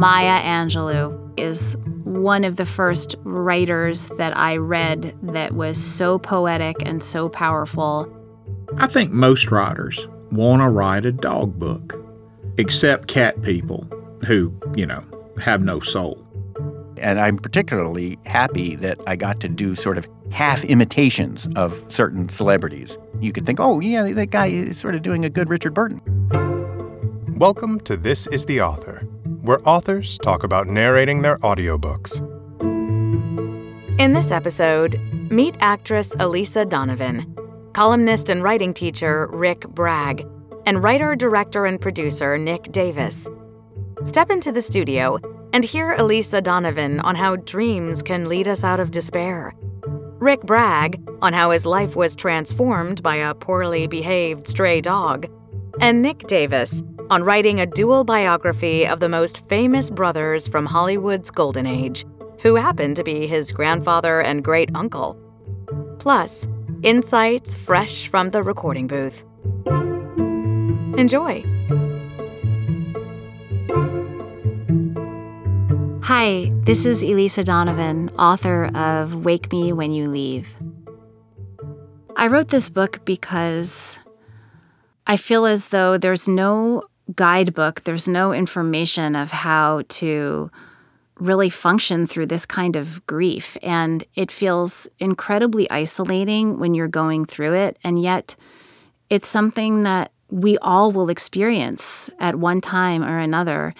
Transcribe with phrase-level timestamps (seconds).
[0.00, 6.76] Maya Angelou is one of the first writers that I read that was so poetic
[6.86, 8.10] and so powerful.
[8.78, 12.02] I think most writers want to write a dog book,
[12.56, 13.86] except cat people
[14.26, 15.02] who, you know,
[15.38, 16.26] have no soul.
[16.96, 22.30] And I'm particularly happy that I got to do sort of half imitations of certain
[22.30, 22.96] celebrities.
[23.20, 26.00] You could think, oh, yeah, that guy is sort of doing a good Richard Burton.
[27.36, 28.99] Welcome to This is the Author,
[29.42, 32.20] where authors talk about narrating their audiobooks.
[34.00, 34.98] In this episode,
[35.30, 37.36] meet actress Elisa Donovan,
[37.72, 40.26] columnist and writing teacher Rick Bragg,
[40.66, 43.28] and writer, director, and producer Nick Davis.
[44.04, 45.18] Step into the studio
[45.52, 49.52] and hear Elisa Donovan on how dreams can lead us out of despair.
[50.20, 55.26] Rick Bragg on how his life was transformed by a poorly behaved stray dog.
[55.80, 61.30] And Nick Davis on writing a dual biography of the most famous brothers from Hollywood's
[61.30, 62.06] golden age,
[62.40, 65.18] who happened to be his grandfather and great uncle.
[65.98, 66.46] Plus,
[66.84, 69.24] insights fresh from the recording booth.
[70.96, 71.44] Enjoy.
[76.04, 80.56] Hi, this is Elisa Donovan, author of Wake Me When You Leave.
[82.16, 83.98] I wrote this book because
[85.06, 86.84] I feel as though there's no
[87.16, 90.50] guidebook, there's no information of how to
[91.16, 93.56] really function through this kind of grief.
[93.62, 97.78] And it feels incredibly isolating when you're going through it.
[97.84, 98.36] And yet,
[99.10, 103.74] it's something that we all will experience at one time or another.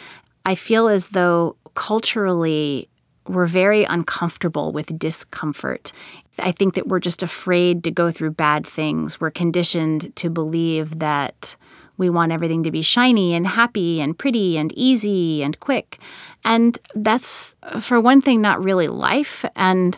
[0.44, 2.88] I feel as though culturally,
[3.28, 5.92] we're very uncomfortable with discomfort.
[6.38, 9.20] I think that we're just afraid to go through bad things.
[9.20, 11.54] We're conditioned to believe that
[12.00, 16.00] we want everything to be shiny and happy and pretty and easy and quick.
[16.42, 19.44] And that's, for one thing, not really life.
[19.54, 19.96] And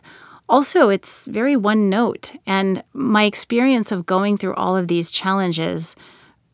[0.49, 2.33] also, it's very one note.
[2.47, 5.97] And my experience of going through all of these challenges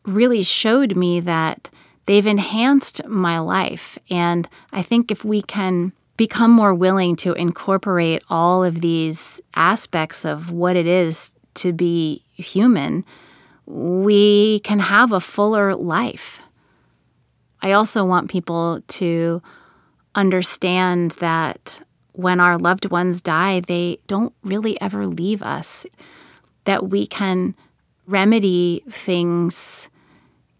[0.05, 1.69] really showed me that
[2.05, 3.97] they've enhanced my life.
[4.09, 10.25] And I think if we can become more willing to incorporate all of these aspects
[10.25, 13.03] of what it is to be human,
[13.69, 16.41] we can have a fuller life.
[17.61, 19.43] I also want people to
[20.15, 21.79] understand that
[22.13, 25.85] when our loved ones die, they don't really ever leave us,
[26.63, 27.55] that we can
[28.07, 29.87] remedy things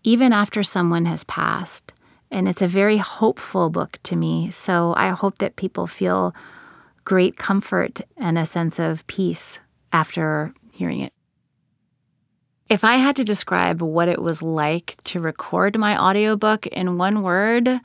[0.04, 1.92] even after someone has passed.
[2.30, 4.52] And it's a very hopeful book to me.
[4.52, 6.36] So I hope that people feel
[7.06, 9.60] great comfort and a sense of peace
[9.92, 11.12] after hearing it.
[12.70, 17.24] If I had to describe what it was like to record my audiobook in one
[17.24, 17.82] word,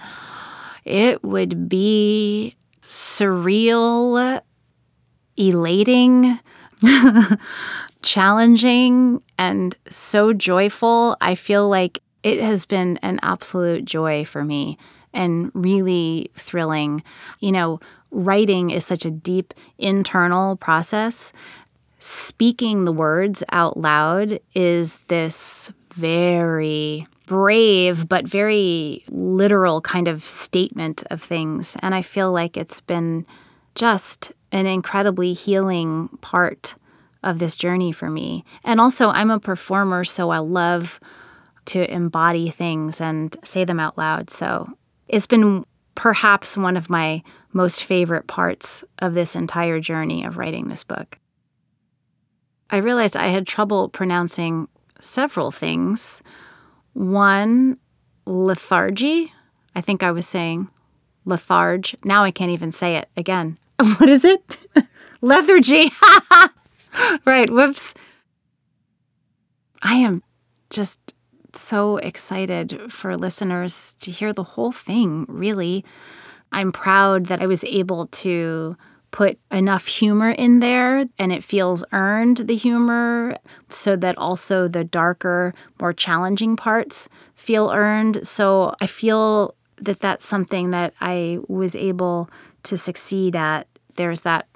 [0.84, 4.42] it would be surreal,
[5.38, 6.38] elating,
[8.02, 11.16] challenging, and so joyful.
[11.20, 14.76] I feel like it has been an absolute joy for me
[15.14, 17.02] and really thrilling.
[17.40, 17.80] You know,
[18.10, 21.32] writing is such a deep internal process
[21.98, 31.02] speaking the words out loud is this very brave but very literal kind of statement
[31.10, 31.76] of things.
[31.80, 33.26] And I feel like it's been
[33.74, 36.74] just an incredibly healing part
[37.22, 38.44] of this journey for me.
[38.64, 41.00] And also, I'm a performer, so I love
[41.66, 44.30] to embody things and say them out loud.
[44.30, 44.68] So
[45.08, 47.22] it's been perhaps one of my
[47.52, 51.18] most favorite parts of this entire journey of writing this book.
[52.70, 54.68] I realized I had trouble pronouncing
[55.00, 56.22] several things.
[56.92, 57.78] One,
[58.26, 59.32] lethargy.
[59.74, 60.68] I think I was saying
[61.24, 61.96] letharge.
[62.04, 63.58] Now I can't even say it again.
[63.98, 64.56] What is it?
[65.20, 65.90] Lethargy.
[67.24, 67.50] right.
[67.50, 67.94] Whoops.
[69.82, 70.22] I am
[70.70, 71.14] just
[71.54, 75.84] so excited for listeners to hear the whole thing, really.
[76.52, 78.76] I'm proud that I was able to
[79.14, 83.36] put enough humor in there and it feels earned, the humor,
[83.68, 88.26] so that also the darker, more challenging parts feel earned.
[88.26, 92.28] So I feel that that's something that I was able
[92.64, 93.68] to succeed at.
[93.94, 94.48] There's that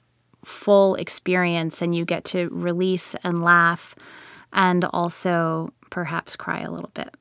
[0.44, 3.94] full experience, and you get to release and laugh
[4.52, 7.14] and also perhaps cry a little bit.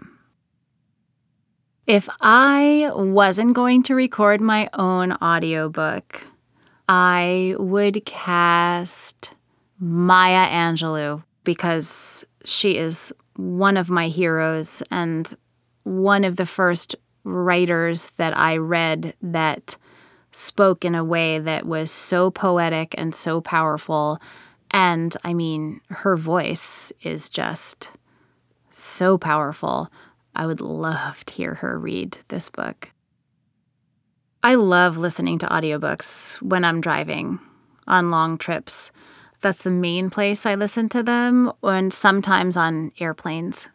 [1.86, 6.24] If I wasn't going to record my own audiobook,
[6.90, 9.34] I would cast
[9.80, 15.32] Maya Angelou because she is one of my heroes and
[15.84, 19.78] one of the first writers that I read that
[20.32, 24.20] spoke in a way that was so poetic and so powerful.
[24.72, 27.92] And I mean, her voice is just
[28.72, 29.92] so powerful.
[30.36, 32.92] I would love to hear her read this book.
[34.48, 37.40] I love listening to audiobooks when I'm driving
[37.86, 38.92] on long trips.
[39.42, 43.68] That's the main place I listen to them, and sometimes on airplanes.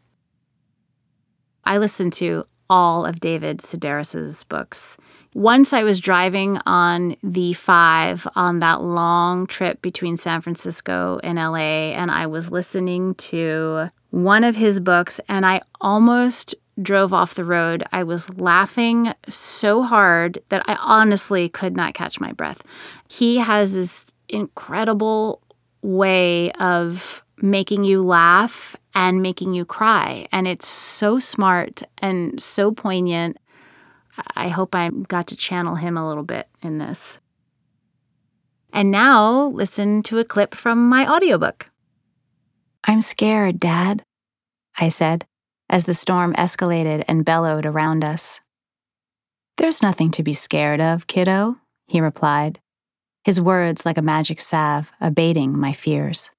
[1.63, 4.97] I listen to all of David Sedaris's books.
[5.35, 11.37] Once I was driving on the 5 on that long trip between San Francisco and
[11.37, 17.35] LA and I was listening to one of his books and I almost drove off
[17.35, 17.85] the road.
[17.93, 22.63] I was laughing so hard that I honestly could not catch my breath.
[23.09, 25.43] He has this incredible
[25.83, 30.27] way of making you laugh and making you cry.
[30.33, 33.37] And it's so smart and so poignant.
[34.37, 37.19] I hope I got to channel him a little bit in this.
[38.73, 41.69] And now listen to a clip from my audiobook.
[42.85, 44.05] I'm scared, Dad,
[44.79, 45.27] I said
[45.73, 48.43] as the storm escalated and bellowed around us.
[49.57, 51.57] There's nothing to be scared of, kiddo,
[51.89, 52.61] he replied,
[53.25, 56.31] his words like a magic salve abating my fears.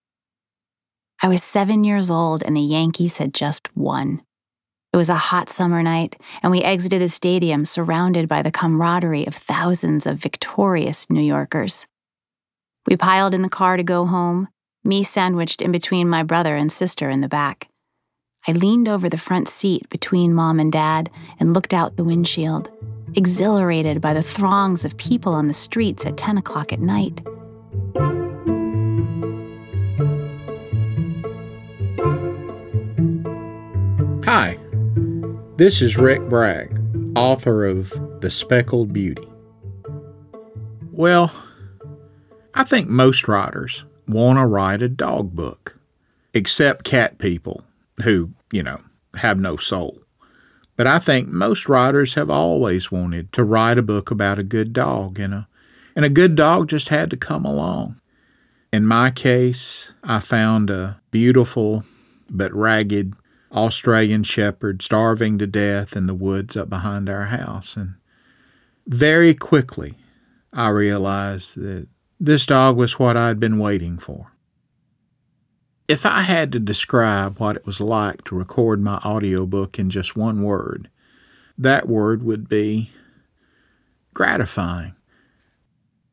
[1.21, 4.21] I was seven years old and the Yankees had just won.
[4.91, 9.25] It was a hot summer night, and we exited the stadium surrounded by the camaraderie
[9.25, 11.88] of thousands of victorious New Yorkers.
[12.85, 14.50] We piled in the car to go home,
[14.83, 17.69] me sandwiched in between my brother and sister in the back.
[18.45, 21.10] I leaned over the front seat between mom and dad
[21.40, 22.69] and looked out the windshield,
[23.16, 27.22] exhilarated by the throngs of people on the streets at 10 o'clock at night.
[34.25, 34.57] Hi,
[35.56, 36.78] this is Rick Bragg,
[37.16, 39.25] author of The Speckled Beauty.
[40.92, 41.31] Well,
[42.54, 45.80] I think most writers want to write a dog book,
[46.34, 47.63] except cat people
[48.01, 48.80] who, you know,
[49.16, 50.00] have no soul.
[50.75, 54.74] But I think most writers have always wanted to write a book about a good
[54.74, 55.48] dog, and a,
[55.95, 58.00] and a good dog just had to come along.
[58.72, 61.84] In my case, I found a beautiful
[62.28, 63.13] but ragged
[63.51, 67.78] Australian shepherd starving to death in the woods up behind our house.
[67.78, 67.95] And
[68.88, 69.94] very quickly,
[70.51, 71.88] I realized that
[72.19, 74.32] this dog was what I'd been waiting for.
[75.94, 80.18] If I had to describe what it was like to record my audiobook in just
[80.18, 80.90] one word,
[81.56, 82.90] that word would be
[84.16, 84.95] gratifying.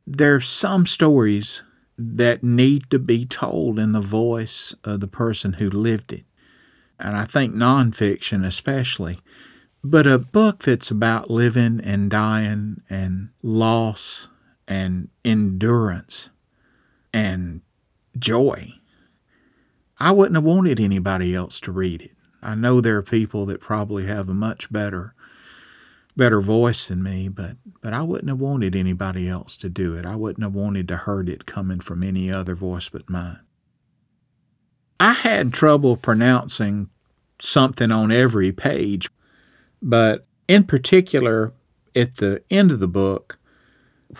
[0.06, 1.62] There are some stories
[1.97, 6.25] that need to be told in the voice of the person who lived it
[6.99, 9.21] and I think nonfiction especially.
[9.82, 14.29] But a book that's about living and dying and loss
[14.69, 16.29] and endurance
[17.15, 17.62] and
[18.19, 18.80] joy.
[20.00, 22.12] I wouldn't have wanted anybody else to read it.
[22.43, 25.14] I know there are people that probably have a much better
[26.17, 30.06] better voice than me, but but I wouldn't have wanted anybody else to do it.
[30.06, 33.41] I wouldn't have wanted to heard it coming from any other voice but mine.
[34.99, 36.91] I had trouble pronouncing
[37.38, 39.08] something on every page,
[39.81, 41.53] but in particular,
[41.94, 43.39] at the end of the book,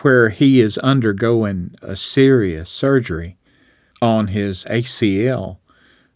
[0.03, 3.37] where he is undergoing a serious surgery
[4.01, 5.59] on his ACL,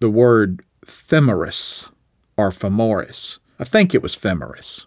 [0.05, 1.89] the word femoris
[2.37, 4.85] or femoris, I think it was femoris.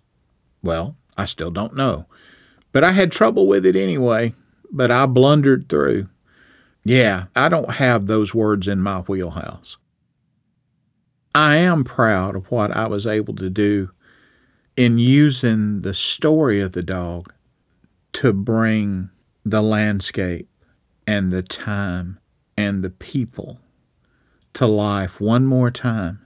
[0.62, 2.06] Well, I still don't know.
[2.72, 4.36] But I had trouble with it anyway,
[4.72, 6.10] but I blundered through.
[6.86, 9.78] Yeah, I don't have those words in my wheelhouse.
[11.34, 13.90] I am proud of what I was able to do
[14.76, 17.34] in using the story of the dog
[18.14, 19.10] to bring
[19.44, 20.48] the landscape
[21.08, 22.20] and the time
[22.56, 23.62] and the people
[24.58, 26.26] to life one more time.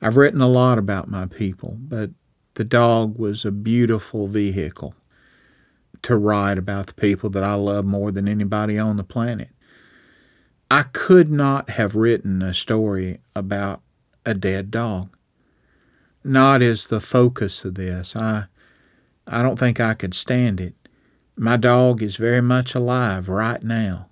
[0.00, 2.10] I've written a lot about my people, but
[2.54, 4.96] the dog was a beautiful vehicle
[6.02, 9.50] to write about the people that I love more than anybody on the planet.
[10.72, 13.80] I could not have written a story about
[14.26, 15.16] a dead dog.
[16.24, 18.16] Not as the focus of this.
[18.16, 18.46] I
[19.24, 20.74] I don't think I could stand it.
[21.36, 24.08] My dog is very much alive right now.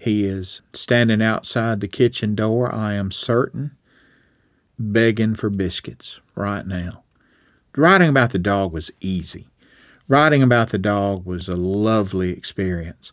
[0.00, 3.72] He is standing outside the kitchen door, I am certain,
[4.78, 7.04] begging for biscuits right now.
[7.76, 9.48] Writing about the dog was easy.
[10.08, 13.12] Writing about the dog was a lovely experience,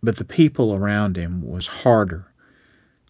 [0.00, 2.32] but the people around him was harder.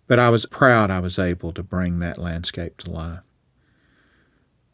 [0.07, 3.21] But I was proud I was able to bring that landscape to life.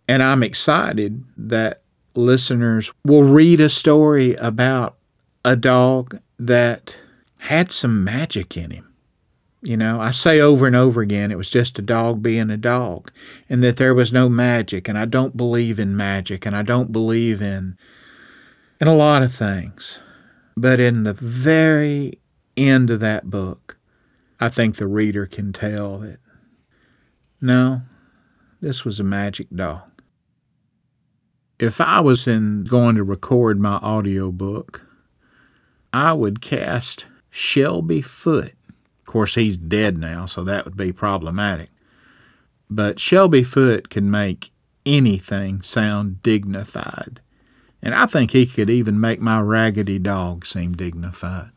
[0.07, 1.83] And I'm excited that
[2.15, 4.97] listeners will read a story about
[5.45, 6.95] a dog that
[7.43, 8.95] had some magic in him.
[9.63, 12.57] You know, I say over and over again it was just a dog being a
[12.57, 13.11] dog
[13.49, 16.93] and that there was no magic and I don't believe in magic and I don't
[16.93, 17.77] believe in
[18.81, 19.99] in a lot of things.
[20.57, 22.21] But in the very
[22.57, 23.77] end of that book,
[24.39, 26.19] I think the reader can tell that
[27.41, 27.83] no,
[28.61, 29.83] this was a magic dog.
[31.59, 34.87] If I was in going to record my audiobook,
[35.93, 38.55] I would cast Shelby Foote
[39.03, 41.71] of course, he's dead now, so that would be problematic.
[42.71, 44.53] But Shelby Foote can make
[44.87, 47.21] anything sound dignified.
[47.83, 51.51] And I think he could even make my raggedy dog seem dignified.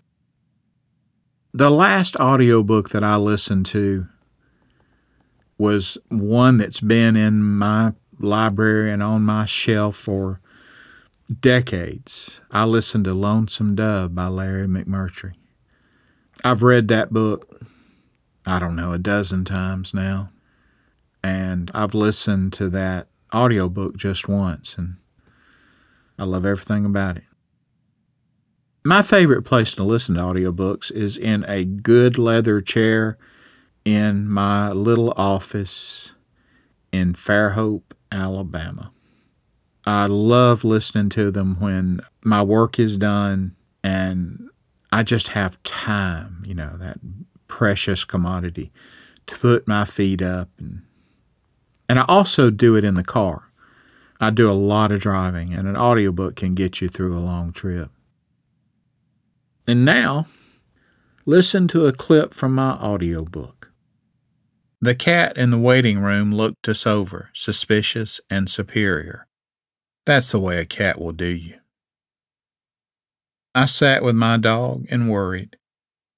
[1.53, 4.07] The last audiobook that I listened to
[5.59, 10.41] was one that's been in my library and on my shelf for
[11.39, 12.41] decades.
[12.49, 15.35] I listened to Lonesome Dove by Larry McMurtry.
[16.45, 17.59] I've read that book,
[18.45, 20.29] I don't know, a dozen times now.
[21.23, 24.97] And I've listened to that audiobook just once, and
[26.19, 27.23] I love everything about it.
[28.83, 33.17] My favorite place to listen to audiobooks is in a good leather chair
[33.83, 36.13] in my little office
[36.91, 38.91] in Fairhope, Alabama.
[39.83, 44.47] I love listening to them when my work is done and
[44.91, 46.99] I just have time, you know, that
[47.47, 48.71] precious commodity
[49.27, 50.83] to put my feet up and
[51.87, 53.51] and I also do it in the car.
[54.19, 57.51] I do a lot of driving and an audiobook can get you through a long
[57.51, 57.91] trip.
[59.67, 60.25] And now,
[61.25, 63.71] listen to a clip from my audiobook.
[64.81, 69.27] The cat in the waiting room looked us over, suspicious and superior.
[70.05, 71.55] That's the way a cat will do you.
[73.57, 75.55] I sat with my dog and worried.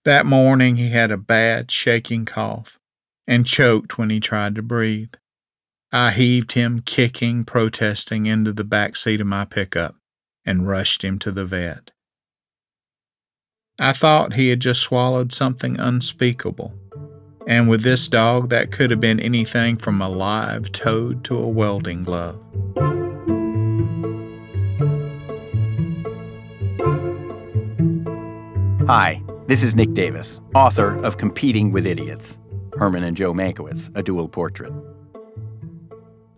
[0.06, 2.80] That morning he had a bad, shaking cough
[3.28, 5.14] and choked when he tried to breathe.
[5.92, 9.96] I heaved him, kicking, protesting, into the back seat of my pickup
[10.46, 11.92] and rushed him to the vet.
[13.78, 16.74] I thought he had just swallowed something unspeakable,
[17.46, 21.48] and with this dog, that could have been anything from a live toad to a
[21.48, 22.42] welding glove.
[28.88, 32.38] Hi, this is Nick Davis, author of Competing with Idiots
[32.78, 34.72] Herman and Joe Mankiewicz, a dual portrait.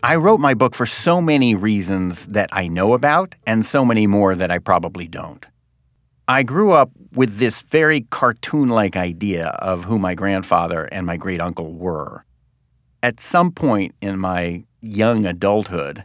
[0.02, 4.08] I wrote my book for so many reasons that I know about and so many
[4.08, 5.46] more that I probably don't.
[6.28, 11.18] I grew up with this very cartoon like idea of who my grandfather and my
[11.18, 12.26] great uncle were.
[13.04, 16.04] At some point in my young adulthood,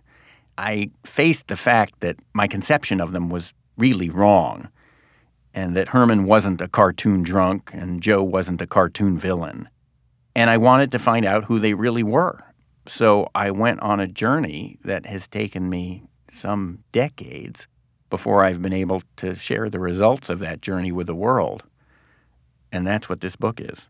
[0.59, 4.69] I faced the fact that my conception of them was really wrong
[5.55, 9.69] and that Herman wasn't a cartoon drunk and Joe wasn't a cartoon villain.
[10.35, 12.41] And I wanted to find out who they really were.
[12.87, 17.69] So I went on a journey that has taken me some decades
[18.11, 21.63] before I've been able to share the results of that journey with the world.
[22.73, 23.89] And that's what this book is.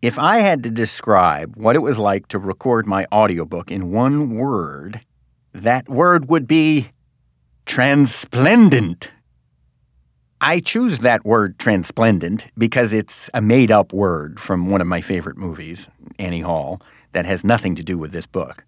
[0.00, 4.36] If I had to describe what it was like to record my audiobook in one
[4.36, 5.00] word,
[5.52, 6.90] that word would be
[7.64, 9.10] transplendent.
[10.40, 15.00] I choose that word transplendent because it's a made up word from one of my
[15.00, 15.88] favorite movies,
[16.18, 18.64] Annie Hall, that has nothing to do with this book.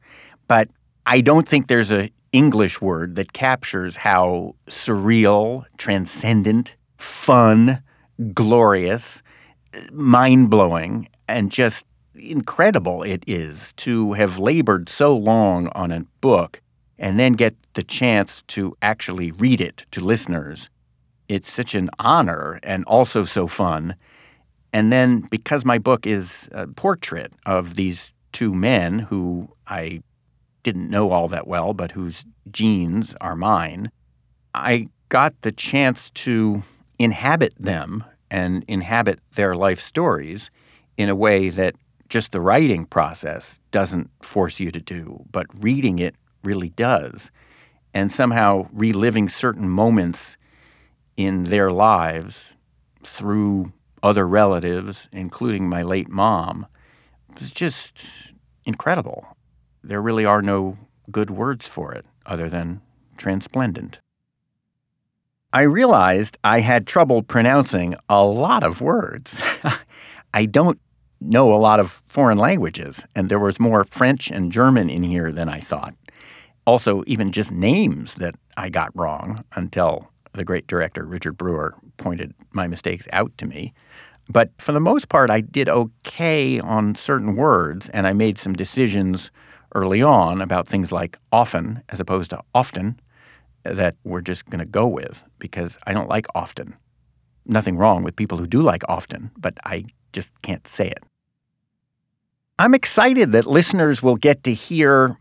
[0.47, 0.71] But
[1.05, 7.83] I don't think there's an English word that captures how surreal, transcendent, fun,
[8.33, 9.23] glorious,
[9.93, 11.85] mind blowing, and just
[12.15, 16.63] incredible it is to have labored so long on a book
[16.99, 20.71] and then get the chance to actually read it to listeners
[21.29, 23.95] it's such an honor and also so fun.
[24.73, 30.03] And then because my book is a portrait of these two men who I
[30.63, 33.91] didn't know all that well, but whose genes are mine,
[34.55, 36.63] I got the chance to
[36.99, 40.51] inhabit them and inhabit their life stories
[40.97, 41.75] in a way that
[42.09, 47.31] just the writing process doesn't force you to do, but reading it really does.
[47.95, 50.37] And somehow reliving certain moments
[51.19, 52.55] in their lives
[53.03, 53.73] through
[54.05, 56.65] other relatives, including my late mom,
[57.37, 57.99] was just
[58.65, 59.37] incredible.
[59.83, 60.79] There really are no
[61.11, 62.83] good words for it other than
[63.17, 63.99] transplendent.
[65.53, 69.43] I realized I had trouble pronouncing a lot of words.
[70.35, 70.79] I don't
[71.21, 75.33] know a lot of foreign languages, and there was more French and German in here
[75.33, 75.95] than I thought.
[76.67, 82.35] also even just names that I got wrong until the great director Richard Brewer pointed
[82.53, 83.75] my mistakes out to me.
[84.31, 88.53] But for the most part, I did okay on certain words, and I made some
[88.53, 89.31] decisions
[89.75, 93.01] early on about things like often as opposed to often
[93.65, 96.75] that we're just going to go with because I don't like often.
[97.45, 101.03] Nothing wrong with people who do like often, but I just can't say it.
[102.59, 105.19] I'm excited that listeners will get to hear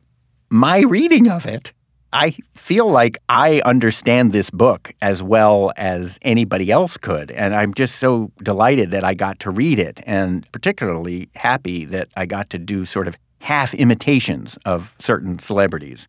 [0.49, 1.71] my reading of it.
[2.13, 7.31] I feel like I understand this book as well as anybody else could.
[7.31, 12.07] And I'm just so delighted that I got to read it, and particularly happy that
[12.15, 16.07] I got to do sort of half imitations of certain celebrities.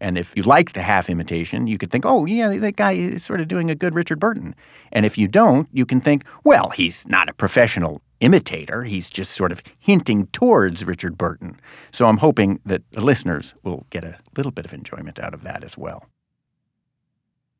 [0.00, 3.22] And if you like the half imitation, you could think, oh, yeah, that guy is
[3.22, 4.54] sort of doing a good Richard Burton.
[4.92, 8.84] And if you don't, you can think, well, he's not a professional imitator.
[8.84, 11.58] He's just sort of hinting towards Richard Burton.
[11.90, 15.42] So I'm hoping that the listeners will get a little bit of enjoyment out of
[15.42, 16.06] that as well.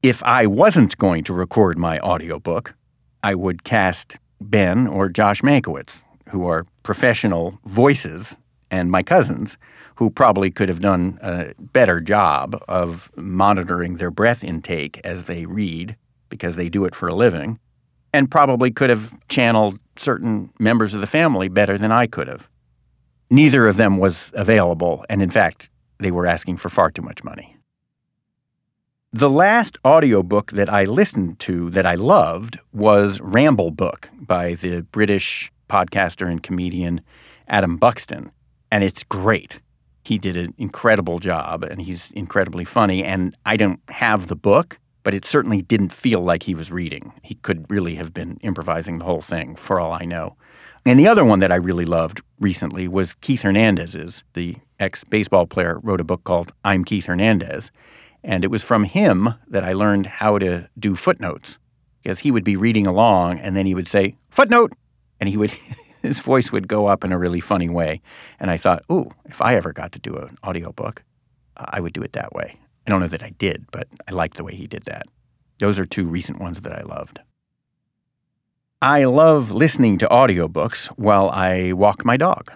[0.02, 2.74] If I wasn't going to record my audiobook,
[3.22, 8.36] I would cast Ben or Josh Mankiewicz, who are professional voices
[8.70, 9.58] and my cousins
[9.96, 15.44] who probably could have done a better job of monitoring their breath intake as they
[15.44, 15.96] read,
[16.30, 17.58] because they do it for a living,
[18.12, 22.48] and probably could have channeled certain members of the family better than I could have.
[23.30, 27.22] Neither of them was available, and in fact, they were asking for far too much
[27.22, 27.56] money.
[29.12, 34.82] The last audiobook that I listened to that I loved was Ramble Book by the
[34.82, 37.00] British podcaster and comedian
[37.48, 38.32] Adam Buxton,
[38.70, 39.60] and it's great
[40.04, 43.04] he did an incredible job and he's incredibly funny.
[43.04, 47.12] And I don't have the book, but it certainly didn't feel like he was reading.
[47.23, 50.37] He could really have been improvising the whole thing, for all I know.
[50.87, 54.25] And the other one that I really loved recently was Keith Hernandez's.
[54.35, 57.71] The ex baseball player wrote a book called I'm Keith Hernandez.
[58.23, 61.59] And it was from him that I learned how to do footnotes
[62.02, 64.73] because he would be reading along and then he would say, footnote.
[65.21, 65.52] And he would
[66.02, 68.00] his voice would go up in a really funny way.
[68.39, 71.02] And I thought, ooh, if I ever got to do an audiobook,
[71.56, 72.58] I would do it that way.
[72.86, 75.06] I don't know that I did, but I liked the way he did that.
[75.58, 77.21] Those are two recent ones that I loved.
[78.82, 82.52] I love listening to audiobooks while I walk my dog.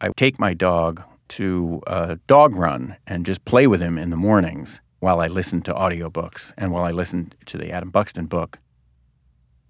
[0.00, 4.16] I take my dog to a dog run and just play with him in the
[4.16, 8.58] mornings while I listen to audiobooks and while I listen to the Adam Buxton book.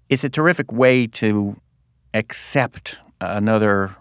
[0.09, 1.59] It's a terrific way to
[2.13, 3.95] accept another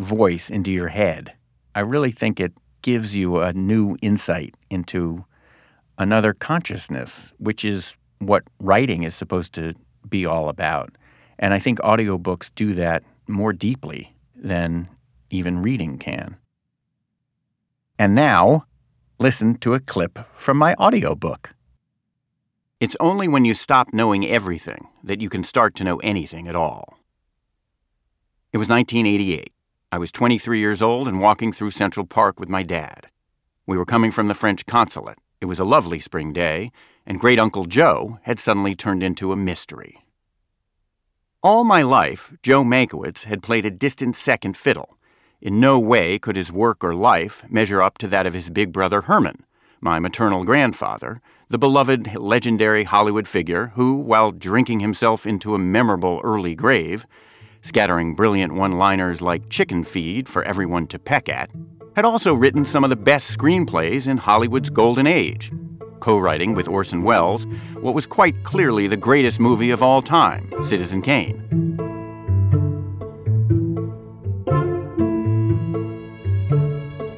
[0.00, 1.34] voice into your head.
[1.74, 5.24] I really think it gives you a new insight into
[5.98, 9.74] another consciousness, which is what writing is supposed to
[10.08, 10.94] be all about.
[11.38, 14.88] And I think audiobooks do that more deeply than
[15.30, 16.36] even reading can.
[17.98, 18.64] And now,
[19.18, 21.54] listen to a clip from my audiobook.
[22.80, 26.56] It's only when you stop knowing everything that you can start to know anything at
[26.56, 26.98] all.
[28.52, 29.52] It was 1988.
[29.92, 33.08] I was 23 years old and walking through Central Park with my dad.
[33.66, 35.18] We were coming from the French consulate.
[35.40, 36.70] It was a lovely spring day,
[37.04, 40.04] and Great Uncle Joe had suddenly turned into a mystery.
[41.42, 44.96] All my life, Joe Mankiewicz had played a distant second fiddle.
[45.40, 48.70] In no way could his work or life measure up to that of his big
[48.70, 49.44] brother Herman,
[49.80, 56.20] my maternal grandfather, the beloved legendary Hollywood figure who, while drinking himself into a memorable
[56.22, 57.06] early grave,
[57.62, 61.50] scattering brilliant one liners like chicken feed for everyone to peck at,
[61.96, 65.52] had also written some of the best screenplays in Hollywood's golden age,
[66.00, 67.46] co writing with Orson Welles
[67.80, 71.46] what was quite clearly the greatest movie of all time, Citizen Kane.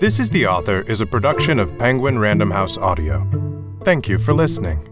[0.01, 3.25] This is the Author is a production of Penguin Random House Audio.
[3.85, 4.92] Thank you for listening.